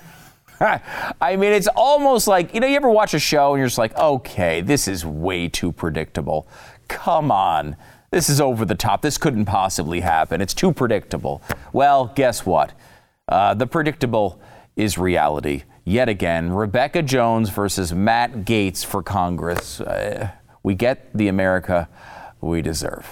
[1.20, 3.78] I mean, it's almost like, you know, you ever watch a show and you're just
[3.78, 6.48] like, okay, this is way too predictable.
[6.88, 7.76] Come on.
[8.10, 9.02] This is over the top.
[9.02, 10.40] This couldn't possibly happen.
[10.40, 11.42] It's too predictable.
[11.72, 12.72] Well, guess what?
[13.28, 14.40] Uh, the predictable
[14.74, 15.62] is reality.
[15.88, 19.80] Yet again, Rebecca Jones versus Matt Gaetz for Congress.
[19.80, 20.32] Uh,
[20.62, 21.88] we get the America
[22.42, 23.08] we deserve.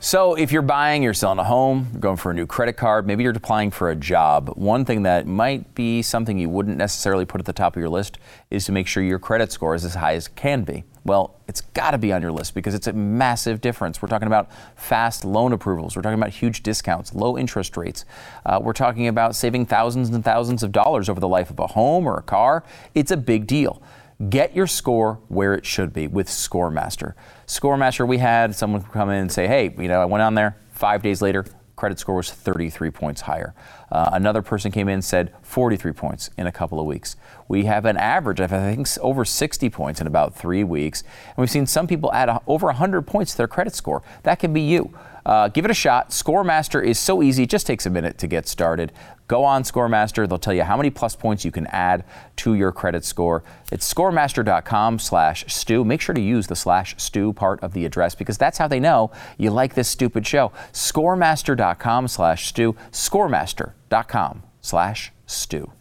[0.00, 3.06] So, if you're buying, you're selling a home, you're going for a new credit card,
[3.06, 7.24] maybe you're applying for a job, one thing that might be something you wouldn't necessarily
[7.24, 8.18] put at the top of your list
[8.50, 10.84] is to make sure your credit score is as high as it can be.
[11.08, 14.02] Well, it's got to be on your list because it's a massive difference.
[14.02, 18.04] We're talking about fast loan approvals, we're talking about huge discounts, low interest rates,
[18.44, 21.68] uh, we're talking about saving thousands and thousands of dollars over the life of a
[21.68, 22.62] home or a car.
[22.94, 23.82] It's a big deal.
[24.28, 27.14] Get your score where it should be with ScoreMaster.
[27.46, 30.58] ScoreMaster, we had someone come in and say, hey, you know, I went on there
[30.72, 31.46] five days later,
[31.78, 33.54] credit score was 33 points higher.
[33.90, 37.16] Uh, another person came in and said 43 points in a couple of weeks.
[37.46, 41.02] We have an average of, I think, over 60 points in about three weeks.
[41.02, 44.02] And we've seen some people add a, over 100 points to their credit score.
[44.24, 44.92] That can be you.
[45.24, 46.10] Uh, give it a shot.
[46.10, 48.92] ScoreMaster is so easy, it just takes a minute to get started.
[49.28, 50.26] Go on ScoreMaster.
[50.26, 52.04] They'll tell you how many plus points you can add
[52.36, 53.44] to your credit score.
[53.70, 55.84] It's scoremaster.com slash stew.
[55.84, 58.80] Make sure to use the slash stew part of the address because that's how they
[58.80, 60.50] know you like this stupid show.
[60.72, 62.74] Scoremaster.com slash stew.
[62.90, 65.72] Scoremaster.com slash stew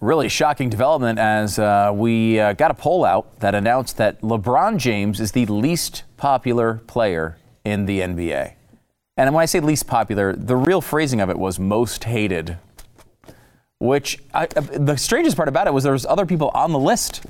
[0.00, 4.78] really shocking development as uh, we uh, got a poll out that announced that LeBron
[4.78, 8.54] James is the least popular player in the NBA.
[9.20, 12.56] And when I say least popular, the real phrasing of it was most hated.
[13.78, 17.20] Which I, the strangest part about it was there was other people on the list.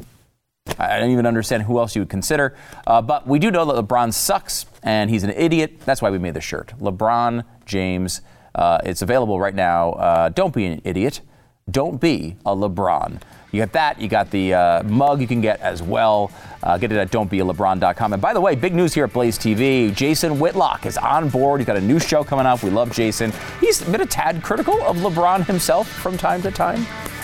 [0.78, 2.56] I don't even understand who else you would consider.
[2.86, 5.80] Uh, but we do know that LeBron sucks and he's an idiot.
[5.80, 6.72] That's why we made the shirt.
[6.78, 8.20] LeBron James.
[8.54, 9.90] Uh, it's available right now.
[9.94, 11.22] Uh, don't be an idiot.
[11.68, 13.20] Don't be a LeBron.
[13.52, 14.00] You got that.
[14.00, 16.30] You got the uh, mug you can get as well.
[16.62, 18.12] Uh, get it at don'tbealebron.com.
[18.12, 19.94] And by the way, big news here at Blaze TV.
[19.94, 21.60] Jason Whitlock is on board.
[21.60, 22.62] He's got a new show coming up.
[22.62, 23.32] We love Jason.
[23.60, 26.80] He's been a tad critical of LeBron himself from time to time.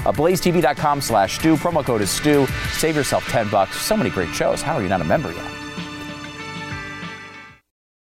[0.06, 1.56] Uh, blazetv.com slash stew.
[1.56, 2.46] Promo code is stew.
[2.72, 3.80] Save yourself 10 bucks.
[3.80, 4.62] So many great shows.
[4.62, 5.65] How are you not a member yet?